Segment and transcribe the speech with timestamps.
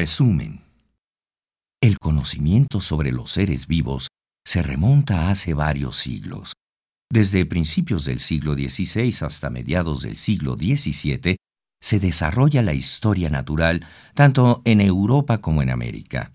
[0.00, 0.64] Resumen.
[1.82, 4.08] El conocimiento sobre los seres vivos
[4.46, 6.54] se remonta hace varios siglos.
[7.12, 11.36] Desde principios del siglo XVI hasta mediados del siglo XVII,
[11.82, 16.32] se desarrolla la historia natural tanto en Europa como en América.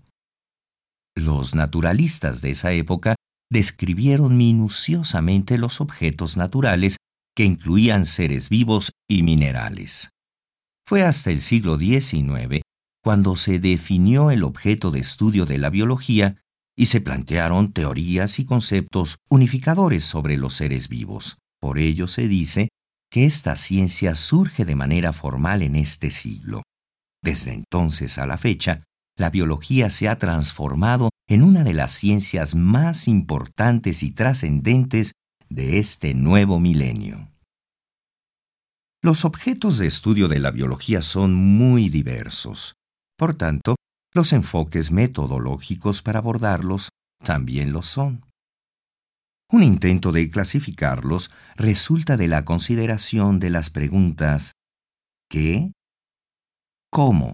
[1.16, 3.16] Los naturalistas de esa época
[3.50, 6.98] describieron minuciosamente los objetos naturales
[7.34, 10.10] que incluían seres vivos y minerales.
[10.88, 12.62] Fue hasta el siglo XIX
[13.06, 16.42] cuando se definió el objeto de estudio de la biología
[16.76, 21.38] y se plantearon teorías y conceptos unificadores sobre los seres vivos.
[21.60, 22.68] Por ello se dice
[23.08, 26.64] que esta ciencia surge de manera formal en este siglo.
[27.22, 28.82] Desde entonces a la fecha,
[29.16, 35.12] la biología se ha transformado en una de las ciencias más importantes y trascendentes
[35.48, 37.30] de este nuevo milenio.
[39.00, 42.74] Los objetos de estudio de la biología son muy diversos.
[43.16, 43.76] Por tanto,
[44.14, 48.24] los enfoques metodológicos para abordarlos también lo son.
[49.50, 54.52] Un intento de clasificarlos resulta de la consideración de las preguntas
[55.30, 55.72] ¿qué?
[56.90, 57.32] ¿cómo?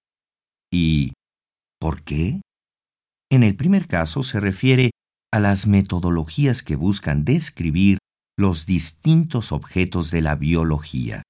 [0.72, 1.12] y
[1.80, 2.40] ¿por qué?
[3.30, 4.90] En el primer caso se refiere
[5.32, 7.98] a las metodologías que buscan describir
[8.38, 11.22] los distintos objetos de la biología,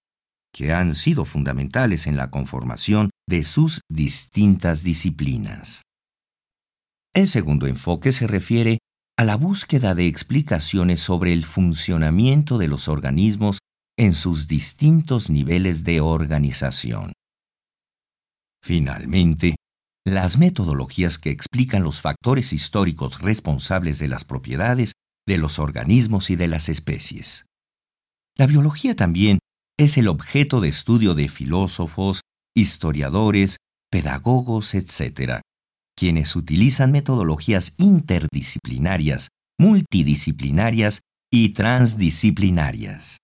[0.53, 5.83] que han sido fundamentales en la conformación de sus distintas disciplinas.
[7.14, 8.78] El segundo enfoque se refiere
[9.19, 13.58] a la búsqueda de explicaciones sobre el funcionamiento de los organismos
[13.98, 17.12] en sus distintos niveles de organización.
[18.62, 19.56] Finalmente,
[20.05, 24.92] las metodologías que explican los factores históricos responsables de las propiedades
[25.27, 27.47] de los organismos y de las especies.
[28.36, 29.39] La biología también
[29.78, 32.20] es el objeto de estudio de filósofos,
[32.57, 33.57] historiadores,
[33.91, 35.41] pedagogos, etc.,
[35.97, 43.19] quienes utilizan metodologías interdisciplinarias, multidisciplinarias y transdisciplinarias.